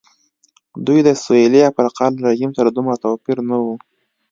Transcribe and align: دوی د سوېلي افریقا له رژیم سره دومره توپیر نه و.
دوی 0.85 0.99
د 1.07 1.09
سوېلي 1.23 1.61
افریقا 1.71 2.05
له 2.13 2.19
رژیم 2.29 2.51
سره 2.57 2.69
دومره 2.71 2.95
توپیر 3.03 3.37
نه 3.49 3.57
و. 3.63 3.65